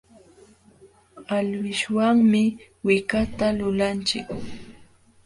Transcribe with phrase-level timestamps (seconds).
[1.37, 2.43] Alwishwanmi
[2.85, 4.27] wikata lulanchik.